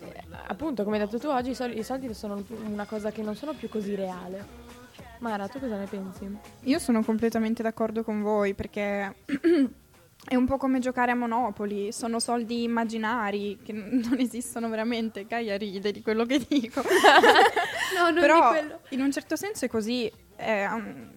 appunto, 0.47 0.83
come 0.83 0.97
hai 0.97 1.05
detto 1.05 1.19
tu 1.19 1.27
oggi, 1.27 1.51
i 1.51 1.83
soldi, 1.83 2.13
sono 2.13 2.43
una 2.65 2.85
cosa 2.85 3.11
che 3.11 3.21
non 3.21 3.35
sono 3.35 3.53
più 3.53 3.69
così 3.69 3.93
reale. 3.93 4.65
Mara, 5.19 5.47
tu 5.47 5.59
cosa 5.59 5.77
ne 5.77 5.85
pensi? 5.85 6.37
Io 6.63 6.79
sono 6.79 7.03
completamente 7.03 7.61
d'accordo 7.61 8.03
con 8.03 8.21
voi 8.21 8.53
perché 8.55 9.15
è 10.27 10.35
un 10.35 10.45
po' 10.45 10.57
come 10.57 10.79
giocare 10.79 11.11
a 11.11 11.15
Monopoli, 11.15 11.91
sono 11.91 12.19
soldi 12.19 12.63
immaginari 12.63 13.59
che 13.63 13.73
non 13.73 14.15
esistono 14.17 14.69
veramente. 14.69 15.25
Gaia 15.27 15.55
ride 15.57 15.91
di 15.91 16.01
quello 16.01 16.25
che 16.25 16.43
dico. 16.47 16.81
no, 17.95 18.09
non 18.09 18.19
Però 18.19 18.53
in 18.89 19.01
un 19.01 19.11
certo 19.11 19.35
senso 19.35 19.65
è 19.65 19.67
così. 19.67 20.11
eh, 20.35 20.67
um, 20.67 21.11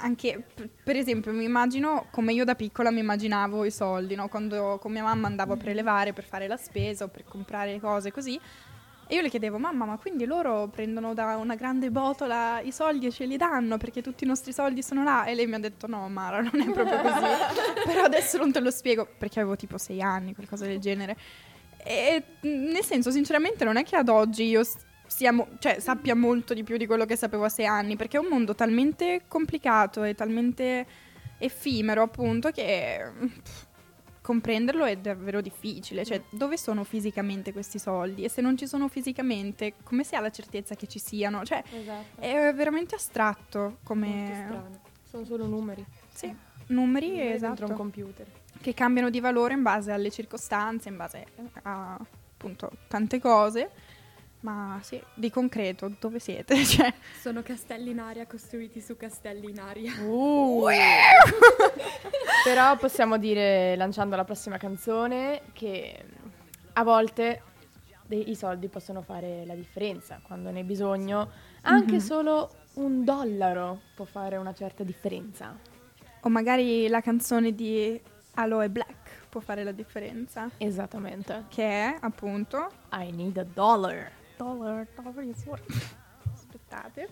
anche 0.00 0.44
per 0.82 0.96
esempio, 0.96 1.32
mi 1.32 1.44
immagino 1.44 2.06
come 2.10 2.32
io 2.32 2.44
da 2.44 2.54
piccola 2.54 2.90
mi 2.90 3.00
immaginavo 3.00 3.64
i 3.64 3.70
soldi, 3.70 4.14
no? 4.14 4.28
quando 4.28 4.78
con 4.80 4.92
mia 4.92 5.02
mamma 5.02 5.26
andavo 5.26 5.52
a 5.54 5.56
prelevare 5.56 6.12
per 6.12 6.24
fare 6.24 6.46
la 6.46 6.56
spesa 6.56 7.04
o 7.04 7.08
per 7.08 7.24
comprare 7.24 7.78
cose 7.80 8.10
così. 8.10 8.38
E 9.06 9.16
io 9.16 9.22
le 9.22 9.28
chiedevo, 9.28 9.58
mamma, 9.58 9.86
ma 9.86 9.96
quindi 9.98 10.24
loro 10.24 10.68
prendono 10.68 11.14
da 11.14 11.36
una 11.36 11.56
grande 11.56 11.90
botola 11.90 12.60
i 12.60 12.70
soldi 12.70 13.06
e 13.06 13.10
ce 13.10 13.24
li 13.24 13.36
danno 13.36 13.76
perché 13.76 14.02
tutti 14.02 14.22
i 14.22 14.26
nostri 14.26 14.52
soldi 14.52 14.84
sono 14.84 15.02
là? 15.02 15.24
E 15.24 15.34
lei 15.34 15.48
mi 15.48 15.54
ha 15.54 15.58
detto, 15.58 15.88
no, 15.88 16.08
Mara, 16.08 16.38
non 16.42 16.60
è 16.60 16.70
proprio 16.70 17.00
così. 17.00 17.26
Però 17.86 18.04
adesso 18.04 18.38
non 18.38 18.52
te 18.52 18.60
lo 18.60 18.70
spiego 18.70 19.08
perché 19.18 19.40
avevo 19.40 19.56
tipo 19.56 19.78
sei 19.78 20.00
anni, 20.00 20.32
qualcosa 20.32 20.64
del 20.64 20.78
genere. 20.78 21.16
E 21.82 22.22
nel 22.42 22.84
senso, 22.84 23.10
sinceramente, 23.10 23.64
non 23.64 23.76
è 23.76 23.82
che 23.82 23.96
ad 23.96 24.08
oggi 24.08 24.44
io 24.44 24.62
s- 24.62 24.76
sia 25.10 25.32
mo- 25.32 25.48
cioè, 25.58 25.80
sappia 25.80 26.14
molto 26.14 26.54
di 26.54 26.62
più 26.62 26.76
di 26.76 26.86
quello 26.86 27.04
che 27.04 27.16
sapevo 27.16 27.44
a 27.44 27.48
sei 27.48 27.66
anni, 27.66 27.96
perché 27.96 28.16
è 28.16 28.20
un 28.20 28.28
mondo 28.28 28.54
talmente 28.54 29.22
complicato 29.26 30.04
e 30.04 30.14
talmente 30.14 30.86
effimero, 31.38 32.02
appunto, 32.02 32.50
che 32.50 33.10
pff, 33.18 33.66
comprenderlo 34.22 34.84
è 34.84 34.96
davvero 34.96 35.40
difficile. 35.40 36.04
Cioè, 36.04 36.22
dove 36.30 36.56
sono 36.56 36.84
fisicamente 36.84 37.52
questi 37.52 37.78
soldi? 37.80 38.22
E 38.22 38.28
se 38.28 38.40
non 38.40 38.56
ci 38.56 38.66
sono 38.68 38.86
fisicamente, 38.88 39.74
come 39.82 40.04
si 40.04 40.14
ha 40.14 40.20
la 40.20 40.30
certezza 40.30 40.76
che 40.76 40.86
ci 40.86 41.00
siano? 41.00 41.44
Cioè, 41.44 41.62
Esatto. 41.72 42.20
è 42.20 42.52
veramente 42.54 42.94
astratto 42.94 43.78
come. 43.82 44.78
Sono 45.02 45.24
solo 45.24 45.46
numeri. 45.46 45.84
sì, 46.14 46.26
numeri 46.68 47.08
Numeri 47.08 47.16
dentro 47.16 47.34
esatto, 47.48 47.64
un 47.72 47.74
computer. 47.76 48.26
che 48.60 48.74
cambiano 48.74 49.10
di 49.10 49.18
valore 49.18 49.54
in 49.54 49.62
base 49.62 49.90
alle 49.90 50.10
circostanze, 50.10 50.88
in 50.88 50.96
base 50.96 51.24
a 51.62 51.94
appunto 51.94 52.70
tante 52.86 53.18
cose. 53.18 53.70
Ma 54.40 54.78
sì, 54.82 55.00
di 55.14 55.30
concreto, 55.30 55.92
dove 56.00 56.18
siete? 56.18 56.56
Cioè, 56.64 56.92
Sono 57.20 57.42
castelli 57.42 57.90
in 57.90 57.98
aria 58.00 58.26
costruiti 58.26 58.80
su 58.80 58.96
castelli 58.96 59.50
in 59.50 59.58
aria. 59.60 59.92
Uh. 60.02 60.64
Però 62.44 62.76
possiamo 62.76 63.18
dire, 63.18 63.76
lanciando 63.76 64.16
la 64.16 64.24
prossima 64.24 64.56
canzone, 64.56 65.42
che 65.52 66.04
a 66.74 66.82
volte 66.84 67.42
dei- 68.06 68.30
i 68.30 68.34
soldi 68.34 68.68
possono 68.68 69.02
fare 69.02 69.44
la 69.44 69.54
differenza 69.54 70.20
quando 70.22 70.50
ne 70.50 70.60
hai 70.60 70.64
bisogno. 70.64 71.30
Anche 71.62 71.94
Mhm. 71.94 71.98
solo 72.00 72.50
un 72.74 73.04
dollaro 73.04 73.80
può 73.94 74.04
fare 74.04 74.36
una 74.36 74.54
certa 74.54 74.82
differenza. 74.84 75.54
o 76.22 76.28
magari 76.28 76.86
la 76.88 77.00
canzone 77.00 77.54
di 77.54 77.98
Aloe 78.34 78.68
Black 78.68 79.26
può 79.30 79.40
fare 79.40 79.64
la 79.64 79.72
differenza. 79.72 80.50
Esattamente. 80.58 81.44
Che 81.48 81.62
è 81.64 81.96
appunto 82.00 82.70
I 82.92 83.10
need 83.10 83.38
a 83.38 83.44
dollar. 83.44 84.10
Dollar, 84.40 84.88
dollar 84.96 85.22
is 85.22 85.44
worth. 85.44 85.94
Aspettate. 86.32 87.08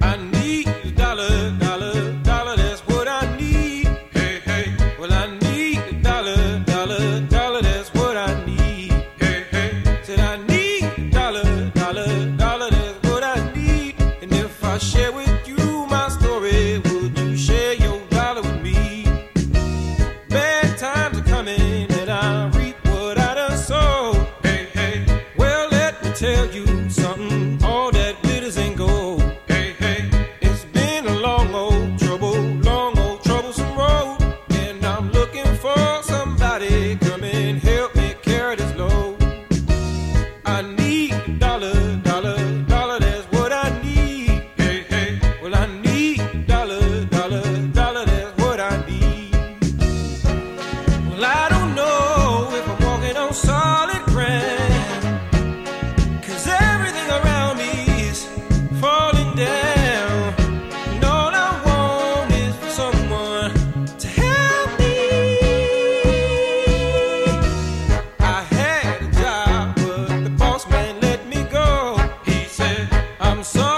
I 0.00 0.16
need 0.30 0.68
a 0.68 0.92
dollar, 0.92 1.54
so 73.44 73.73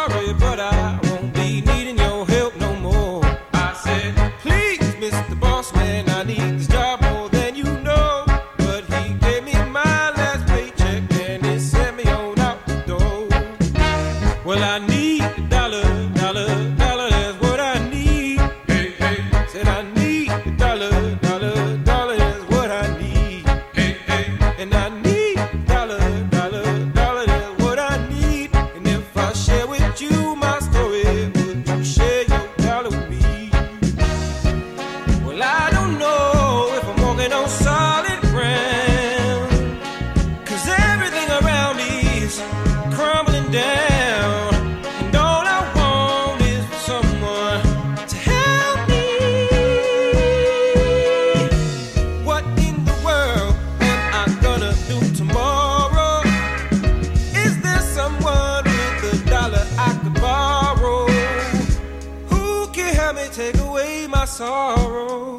sorrow? 64.27 65.39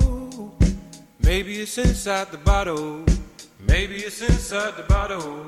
Maybe 1.20 1.60
it's 1.62 1.78
inside 1.78 2.32
the 2.32 2.38
bottle. 2.38 3.04
Maybe 3.60 3.98
it's 3.98 4.22
inside 4.22 4.76
the 4.78 4.84
bottle. 4.84 5.46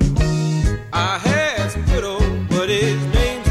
I 0.91 1.17
had 1.17 1.71
some 1.71 1.85
good 1.85 2.03
old, 2.03 2.49
but 2.49 2.69
his 2.69 3.01
name's 3.13 3.48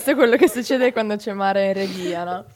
Questo 0.00 0.18
è 0.18 0.24
quello 0.24 0.36
che 0.38 0.48
succede 0.48 0.92
quando 0.92 1.16
c'è 1.16 1.34
mare 1.34 1.66
in 1.66 1.72
regia, 1.74 2.24
no? 2.24 2.46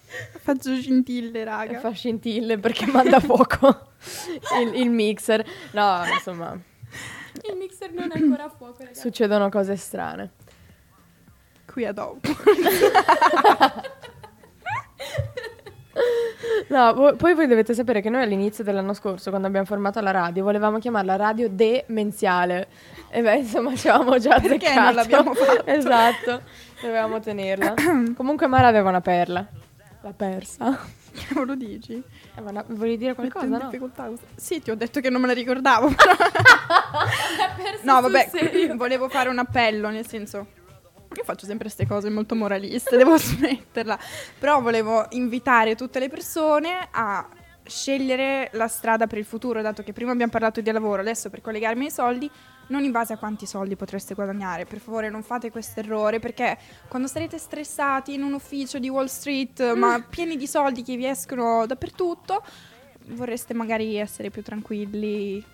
Faccio 0.41 0.75
scintille, 0.77 1.45
raga. 1.45 1.79
fa 1.79 1.91
scintille 1.91 2.57
perché 2.57 2.87
manda 2.87 3.21
fuoco 3.21 3.89
il, 4.63 4.81
il 4.81 4.89
mixer. 4.89 5.45
No, 5.73 6.03
insomma, 6.11 6.59
Il 7.47 7.57
mixer 7.59 7.93
non 7.93 8.11
è 8.11 8.19
ancora 8.19 8.45
a 8.45 8.49
fuoco, 8.49 8.77
ragazzi. 8.79 8.99
succedono 8.99 9.51
cose 9.51 9.77
strane. 9.77 10.31
Qui 11.67 11.85
a 11.85 11.93
dopo. 11.93 12.29
No, 16.69 17.15
poi 17.17 17.35
voi 17.35 17.47
dovete 17.47 17.75
sapere 17.75 18.01
che 18.01 18.11
noi 18.11 18.23
all'inizio 18.23 18.65
dell'anno 18.65 18.95
scorso, 18.95 19.31
quando 19.31 19.47
abbiamo 19.47 19.67
formato 19.67 20.01
la 20.01 20.11
radio, 20.11 20.45
volevamo 20.45 20.79
chiamarla 20.79 21.17
radio 21.17 21.49
demenziale. 21.49 22.69
E 23.11 23.23
beh, 23.23 23.37
insomma, 23.37 23.75
ci 23.75 23.89
avevamo 23.89 24.19
già 24.19 24.41
Perché 24.41 24.67
azzeccato. 24.67 24.81
non 24.81 24.95
l'abbiamo 24.95 25.35
fatto? 25.35 25.65
Esatto, 25.71 26.43
dovevamo 26.81 27.21
tenerla. 27.21 27.75
Comunque 28.17 28.47
Mara 28.47 28.69
aveva 28.69 28.89
una 28.89 29.01
perla. 29.01 29.47
L'ha 30.03 30.13
persa. 30.13 30.79
Che 31.15 31.45
lo 31.45 31.55
dici? 31.55 32.03
Eh, 32.35 32.41
ma 32.41 32.51
no, 32.51 32.65
volevi 32.71 32.97
dire 32.97 33.15
qualcosa, 33.15 33.47
no? 33.47 33.59
difficoltà. 33.59 34.11
Sì, 34.35 34.61
ti 34.61 34.73
ho 34.73 34.75
detto 34.75 34.99
che 34.99 35.11
non 35.11 35.21
me 35.21 35.29
la 35.29 35.33
ricordavo. 35.33 35.87
no, 37.83 38.01
vabbè, 38.01 38.31
volevo 38.75 39.09
fare 39.09 39.29
un 39.29 39.39
appello, 39.39 39.91
nel 39.91 40.07
senso... 40.07 40.63
Io 41.17 41.25
faccio 41.25 41.47
sempre 41.47 41.65
queste 41.65 41.87
cose 41.87 42.11
molto 42.11 42.35
moraliste, 42.35 42.97
devo 42.99 43.17
smetterla. 43.17 43.99
Però 44.39 44.61
volevo 44.61 45.07
invitare 45.11 45.75
tutte 45.75 45.99
le 45.99 46.09
persone 46.09 46.89
a 46.91 47.27
scegliere 47.67 48.51
la 48.53 48.69
strada 48.69 49.07
per 49.07 49.19
il 49.19 49.25
futuro, 49.25 49.63
dato 49.63 49.83
che 49.83 49.93
prima 49.93 50.13
abbiamo 50.13 50.31
parlato 50.31 50.61
di 50.61 50.71
lavoro, 50.71 51.01
adesso 51.01 51.31
per 51.31 51.41
collegarmi 51.41 51.87
ai 51.87 51.91
soldi, 51.91 52.31
non 52.69 52.85
in 52.85 52.91
base 52.91 53.15
a 53.15 53.17
quanti 53.17 53.47
soldi 53.47 53.77
potreste 53.77 54.15
guadagnare. 54.15 54.65
Per 54.65 54.79
favore, 54.79 55.11
non 55.11 55.23
fate 55.23 55.51
questo 55.51 55.81
errore, 55.81 56.19
perché 56.19 56.59
quando 56.89 57.09
sarete 57.09 57.39
stressati 57.39 58.15
in 58.15 58.23
un 58.23 58.33
ufficio 58.35 58.79
di 58.79 58.89
Wall 58.89 59.07
Street, 59.07 59.73
ma 59.75 60.05
pieni 60.09 60.37
di 60.37 60.47
soldi 60.47 60.83
che 60.83 60.97
vi 60.97 61.07
escono 61.07 61.65
dappertutto, 61.67 62.43
vorreste 63.09 63.55
magari 63.55 63.97
essere 63.97 64.31
più 64.31 64.43
tranquilli 64.43 65.45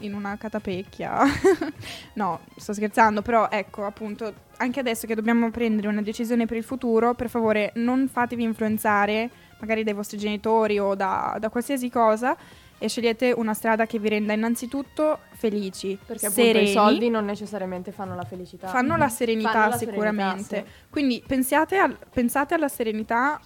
in 0.00 0.14
una 0.14 0.36
catapecchia. 0.36 1.22
no, 2.14 2.40
sto 2.56 2.72
scherzando, 2.72 3.22
però 3.22 3.48
ecco, 3.50 3.84
appunto, 3.84 4.32
anche 4.58 4.80
adesso 4.80 5.06
che 5.06 5.14
dobbiamo 5.14 5.50
prendere 5.50 5.88
una 5.88 6.02
decisione 6.02 6.46
per 6.46 6.56
il 6.56 6.64
futuro, 6.64 7.14
per 7.14 7.28
favore 7.28 7.72
non 7.76 8.08
fatevi 8.08 8.42
influenzare 8.42 9.30
magari 9.60 9.84
dai 9.84 9.94
vostri 9.94 10.18
genitori 10.18 10.78
o 10.78 10.94
da, 10.94 11.36
da 11.38 11.48
qualsiasi 11.48 11.88
cosa 11.88 12.36
e 12.78 12.88
scegliete 12.88 13.30
una 13.36 13.54
strada 13.54 13.86
che 13.86 14.00
vi 14.00 14.08
renda 14.08 14.32
innanzitutto 14.32 15.20
felici, 15.34 15.96
Perché 16.04 16.26
appunto 16.26 16.42
sereni, 16.48 16.68
i 16.68 16.72
soldi 16.72 17.10
non 17.10 17.24
necessariamente 17.24 17.92
fanno 17.92 18.16
la 18.16 18.24
felicità. 18.24 18.66
fanno 18.66 18.96
la 18.96 19.08
serenità 19.08 19.52
Fanno 19.52 19.68
la 19.68 19.76
sicuramente. 19.76 20.42
serenità, 20.42 20.70
Quindi 20.90 21.22
pensiate, 21.24 21.76
al- 21.78 21.96
pensate 22.12 22.54
alla 22.54 22.66
serenità, 22.66 23.40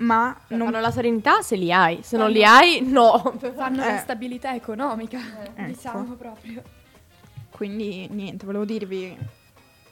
ma 0.00 0.36
sì. 0.46 0.54
non 0.56 0.66
Fanno 0.70 0.80
la 0.80 0.90
serenità 0.90 1.40
se 1.42 1.56
li 1.56 1.72
hai, 1.72 2.02
se 2.02 2.16
non 2.16 2.26
Fanno- 2.26 2.38
li 2.38 2.44
hai, 2.44 2.80
no. 2.82 3.34
Fanno 3.54 3.82
Eh. 3.82 3.92
la 3.92 3.98
stabilità 3.98 4.54
economica, 4.54 5.18
Ecco. 5.54 5.62
diciamo 5.66 6.14
proprio. 6.14 6.62
Quindi 7.50 8.08
niente, 8.10 8.46
volevo 8.46 8.64
dirvi, 8.64 9.16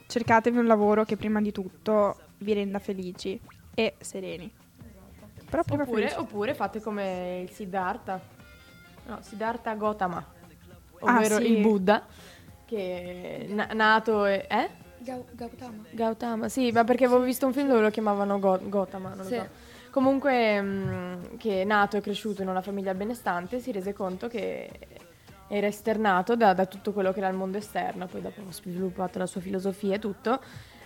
cercatevi 0.07 0.57
un 0.57 0.65
lavoro 0.65 1.03
che 1.03 1.17
prima 1.17 1.39
di 1.41 1.51
tutto 1.51 2.17
vi 2.39 2.53
renda 2.53 2.79
felici 2.79 3.39
e 3.75 3.95
sereni. 3.99 4.51
Però 5.49 5.63
prima 5.63 5.83
Oppure, 5.83 6.01
felici. 6.01 6.19
oppure 6.19 6.53
fate 6.53 6.81
come 6.81 7.41
il 7.43 7.49
Siddhartha. 7.51 8.19
No, 9.07 9.17
Siddhartha 9.21 9.73
Gautama. 9.73 10.23
Ah, 11.01 11.15
Ovvero 11.17 11.37
sì. 11.37 11.51
il 11.55 11.61
Buddha. 11.61 12.05
Che 12.65 13.45
è 13.47 13.51
na- 13.53 13.69
nato 13.73 14.25
e... 14.25 14.45
Eh? 14.47 14.69
Gau- 14.99 15.25
Gautama. 15.33 15.83
Gautama, 15.91 16.49
sì, 16.49 16.71
ma 16.71 16.83
perché 16.83 17.05
avevo 17.05 17.21
visto 17.21 17.45
un 17.47 17.53
film 17.53 17.67
dove 17.67 17.81
lo 17.81 17.89
chiamavano 17.89 18.37
Go- 18.37 18.59
Gautama, 18.61 19.09
non 19.09 19.17
lo 19.19 19.23
Sì. 19.23 19.35
so. 19.35 19.47
Comunque, 19.91 20.61
mm, 20.61 21.23
che 21.37 21.61
è 21.61 21.65
nato 21.65 21.97
e 21.97 22.01
cresciuto 22.01 22.41
in 22.41 22.47
una 22.49 22.61
famiglia 22.61 22.93
benestante, 22.93 23.59
si 23.59 23.71
rese 23.71 23.93
conto 23.93 24.27
che 24.27 24.69
era 25.47 25.65
esternato 25.65 26.35
da, 26.35 26.53
da 26.53 26.67
tutto 26.67 26.93
quello 26.93 27.11
che 27.11 27.17
era 27.19 27.27
il 27.27 27.35
mondo 27.35 27.57
esterno, 27.57 28.05
poi 28.05 28.21
dopo 28.21 28.41
ha 28.47 28.51
sviluppato 28.51 29.17
la 29.17 29.25
sua 29.25 29.41
filosofia 29.41 29.95
e 29.95 29.99
tutto, 29.99 30.39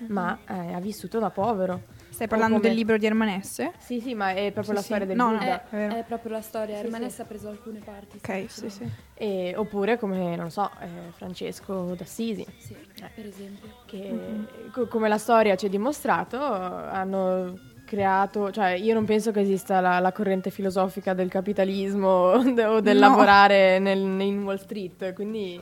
ma 0.07 0.37
eh, 0.47 0.73
ha 0.73 0.79
vissuto 0.79 1.19
da 1.19 1.29
povero. 1.31 1.81
Stai 2.09 2.27
parlando 2.27 2.55
come- 2.55 2.67
del 2.69 2.77
libro 2.77 2.97
di 2.97 3.05
Ermanesse? 3.05 3.73
Sì, 3.77 3.99
sì, 3.99 4.13
ma 4.13 4.29
è 4.31 4.51
proprio 4.53 4.63
Sì, 4.63 4.73
la 4.73 4.79
sì. 4.79 4.85
storia 4.85 5.05
del 5.05 5.15
No, 5.17 5.29
Buddha. 5.31 5.69
è. 5.69 5.87
È 5.99 6.03
proprio 6.07 6.31
la 6.31 6.41
storia. 6.41 6.77
Sì, 6.77 6.83
Ermanessa 6.85 7.15
sì. 7.15 7.21
ha 7.21 7.25
preso 7.25 7.49
alcune 7.49 7.79
parti. 7.83 8.17
Ok, 8.17 8.45
sì, 8.49 8.69
sì. 8.69 8.89
E- 9.15 9.53
oppure 9.57 9.97
come, 9.99 10.35
non 10.37 10.49
so, 10.49 10.69
eh, 10.79 11.11
Francesco 11.11 11.93
d'Assisi, 11.95 12.45
Sì, 12.57 12.77
per 13.13 13.25
esempio. 13.25 13.67
che 13.85 14.69
co- 14.71 14.87
come 14.87 15.09
la 15.09 15.17
storia 15.17 15.55
ci 15.57 15.65
ha 15.65 15.69
dimostrato, 15.69 16.41
hanno 16.41 17.59
creato, 17.93 18.49
cioè 18.51 18.69
io 18.71 18.93
non 18.93 19.05
penso 19.05 19.31
che 19.31 19.41
esista 19.41 19.79
la, 19.79 19.99
la 19.99 20.11
corrente 20.11 20.49
filosofica 20.49 21.13
del 21.13 21.29
capitalismo 21.29 22.07
o 22.33 22.43
del 22.81 22.97
No. 22.97 23.07
lavorare 23.07 23.77
nel- 23.79 23.99
in 24.21 24.43
Wall 24.43 24.57
Street, 24.57 25.13
quindi 25.13 25.61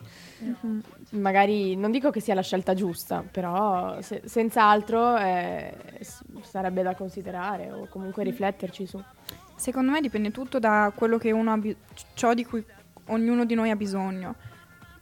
magari 1.11 1.75
non 1.75 1.91
dico 1.91 2.09
che 2.09 2.19
sia 2.21 2.33
la 2.33 2.41
scelta 2.41 2.73
giusta, 2.73 3.23
però 3.29 3.99
se- 4.01 4.21
senz'altro 4.25 5.17
eh, 5.17 5.73
sarebbe 6.41 6.81
da 6.83 6.95
considerare 6.95 7.71
o 7.71 7.87
comunque 7.89 8.23
rifletterci 8.23 8.85
su. 8.85 9.01
Secondo 9.55 9.91
me 9.91 10.01
dipende 10.01 10.31
tutto 10.31 10.57
da 10.59 10.91
quello 10.95 11.17
che 11.17 11.31
uno 11.31 11.51
ha 11.51 11.57
bi- 11.57 11.75
ciò 12.13 12.33
di 12.33 12.45
cui 12.45 12.63
ognuno 13.07 13.45
di 13.45 13.53
noi 13.55 13.69
ha 13.69 13.75
bisogno. 13.75 14.35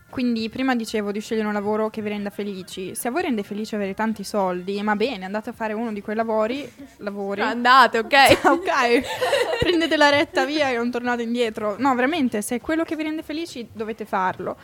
Quindi 0.10 0.50
prima 0.50 0.76
dicevo 0.76 1.12
di 1.12 1.20
scegliere 1.20 1.48
un 1.48 1.54
lavoro 1.54 1.90
che 1.90 2.02
vi 2.02 2.10
renda 2.10 2.32
felici. 2.32 2.96
Se 2.96 3.08
a 3.08 3.12
voi 3.12 3.22
rende 3.22 3.44
felice 3.44 3.76
avere 3.76 3.94
tanti 3.94 4.24
soldi, 4.24 4.82
ma 4.82 4.96
bene, 4.96 5.26
andate 5.26 5.52
a 5.52 5.54
fare 5.54 5.74
uno 5.74 5.94
di 5.94 6.02
quei 6.02 6.16
lavori, 6.16 6.70
lavori. 6.98 7.42
Andate, 7.42 8.00
ok? 8.00 8.40
ok, 8.46 9.60
prendete 9.60 9.96
la 9.98 10.10
retta 10.10 10.46
via 10.46 10.70
e 10.70 10.76
non 10.76 10.90
tornate 10.90 11.22
indietro. 11.22 11.76
No, 11.78 11.94
veramente, 11.94 12.42
se 12.42 12.56
è 12.56 12.62
quello 12.62 12.84
che 12.84 12.96
vi 12.96 13.04
rende 13.04 13.22
felici, 13.22 13.70
dovete 13.72 14.06
farlo. 14.06 14.58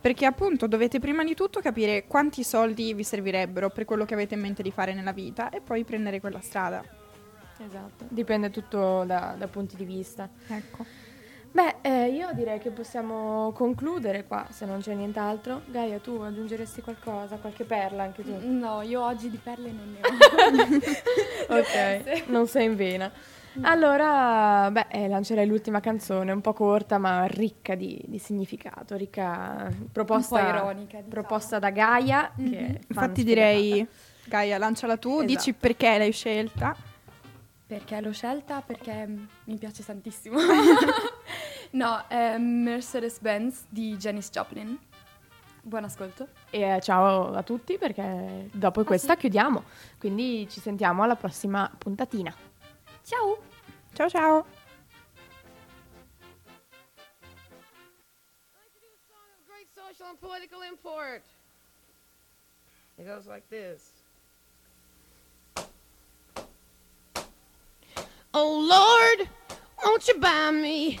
Perché 0.00 0.26
appunto 0.26 0.66
dovete 0.66 0.98
prima 0.98 1.24
di 1.24 1.34
tutto 1.34 1.60
capire 1.60 2.06
quanti 2.06 2.42
soldi 2.42 2.94
vi 2.94 3.04
servirebbero 3.04 3.70
per 3.70 3.84
quello 3.84 4.04
che 4.04 4.14
avete 4.14 4.34
in 4.34 4.40
mente 4.40 4.62
di 4.62 4.70
fare 4.70 4.94
nella 4.94 5.12
vita 5.12 5.50
e 5.50 5.60
poi 5.60 5.84
prendere 5.84 6.20
quella 6.20 6.40
strada. 6.40 6.82
Esatto, 7.58 8.06
dipende 8.08 8.48
tutto 8.50 9.04
da, 9.04 9.34
da 9.36 9.46
punti 9.48 9.76
di 9.76 9.84
vista. 9.84 10.28
Ecco. 10.48 10.86
Beh, 11.52 11.76
eh, 11.82 12.06
io 12.10 12.28
direi 12.32 12.60
che 12.60 12.70
possiamo 12.70 13.50
concludere 13.52 14.24
qua, 14.24 14.46
se 14.50 14.66
non 14.66 14.80
c'è 14.80 14.94
nient'altro. 14.94 15.62
Gaia, 15.66 15.98
tu 15.98 16.20
aggiungeresti 16.20 16.80
qualcosa, 16.80 17.36
qualche 17.36 17.64
perla 17.64 18.04
anche 18.04 18.22
tu? 18.22 18.36
No, 18.40 18.82
io 18.82 19.02
oggi 19.04 19.28
di 19.30 19.36
perle 19.36 19.72
non 19.72 19.96
ne 19.96 20.00
ho. 21.48 21.58
ok, 21.58 22.28
non 22.28 22.46
sei 22.46 22.66
in 22.66 22.76
vena. 22.76 23.10
Allora, 23.62 24.70
beh, 24.70 24.86
eh, 24.90 25.08
lancerei 25.08 25.44
l'ultima 25.44 25.80
canzone, 25.80 26.30
un 26.30 26.40
po' 26.40 26.52
corta 26.52 26.98
ma 26.98 27.24
ricca 27.24 27.74
di, 27.74 28.00
di 28.06 28.18
significato, 28.18 28.94
ricca 28.94 29.68
proposta, 29.90 30.36
Un 30.36 30.42
po' 30.44 30.48
ironica, 30.56 30.84
diciamo. 30.98 31.08
proposta 31.08 31.58
da 31.58 31.70
Gaia. 31.70 32.30
che 32.36 32.44
fan 32.46 32.78
Infatti 32.86 33.24
direi, 33.24 33.84
Gaia, 34.26 34.56
lanciala 34.56 34.96
tu, 34.98 35.14
Esatto. 35.14 35.26
dici 35.26 35.52
perché 35.52 35.98
l'hai 35.98 36.12
scelta. 36.12 36.76
Perché 37.66 38.00
l'ho 38.00 38.12
scelta? 38.12 38.62
Perché 38.64 39.06
mm, 39.06 39.24
mi 39.46 39.56
piace 39.56 39.84
tantissimo. 39.84 40.38
no, 41.70 42.06
è 42.08 42.36
Mercedes-Benz 42.38 43.64
di 43.68 43.96
Janis 43.96 44.30
Joplin. 44.30 44.78
Buon 45.62 45.84
ascolto. 45.84 46.28
E 46.50 46.62
eh, 46.62 46.80
ciao 46.80 47.32
a 47.32 47.42
tutti 47.42 47.76
perché 47.76 48.48
dopo 48.52 48.82
questa 48.84 49.14
sì. 49.14 49.20
chiudiamo, 49.20 49.64
quindi 49.98 50.48
ci 50.48 50.60
sentiamo 50.60 51.02
alla 51.02 51.16
prossima 51.16 51.70
puntatina. 51.76 52.34
Ciao! 53.04 53.38
Ciao 53.92 54.08
ciao. 54.08 54.46
great 59.46 59.68
social 59.74 60.06
and 60.08 60.20
political 60.20 60.62
import. 60.62 61.22
It 62.98 63.06
goes 63.06 63.26
like 63.26 63.48
this. 63.50 63.90
Oh 68.32 68.60
Lord, 68.60 69.28
won't 69.84 70.06
you 70.08 70.18
buy 70.18 70.50
me 70.52 71.00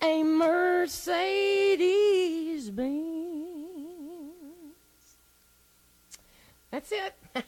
a 0.00 0.22
Mercedes 0.22 0.94
Benz? 2.70 3.16
That's 6.70 6.92
it. 6.92 7.14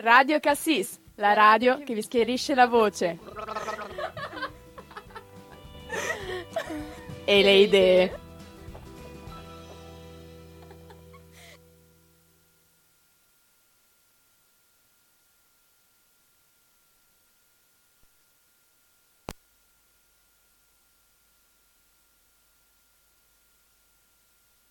Radio 0.00 0.38
Cassis, 0.38 0.96
la 1.16 1.32
radio 1.32 1.82
che 1.82 1.92
vi 1.92 2.02
schierisce 2.02 2.54
la 2.54 2.68
voce. 2.68 3.18
e 7.24 7.42
le 7.42 7.54
idee. 7.56 8.27